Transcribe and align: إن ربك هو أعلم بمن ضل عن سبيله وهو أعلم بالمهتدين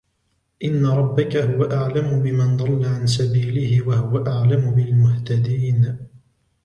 إن 0.63 0.85
ربك 0.85 1.35
هو 1.37 1.63
أعلم 1.63 2.19
بمن 2.23 2.57
ضل 2.57 2.85
عن 2.85 3.07
سبيله 3.07 3.87
وهو 3.87 4.25
أعلم 4.27 4.71
بالمهتدين 4.71 5.99